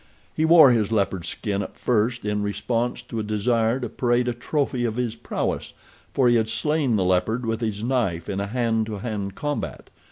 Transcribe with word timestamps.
He 0.35 0.45
wore 0.45 0.71
his 0.71 0.91
leopard 0.91 1.25
skin 1.25 1.61
at 1.61 1.77
first 1.77 2.25
in 2.25 2.41
response 2.41 3.03
to 3.03 3.19
a 3.19 3.23
desire 3.23 3.79
to 3.79 3.87
parade 3.87 4.27
a 4.27 4.33
trophy 4.33 4.83
of 4.83 4.95
his 4.95 5.13
prowess, 5.15 5.73
for 6.11 6.27
he 6.27 6.37
had 6.37 6.49
slain 6.49 6.95
the 6.95 7.03
leopard 7.05 7.45
with 7.45 7.61
his 7.61 7.83
knife 7.83 8.27
in 8.27 8.39
a 8.39 8.47
hand 8.47 8.87
to 8.87 8.97
hand 8.97 9.35
combat. 9.35 9.91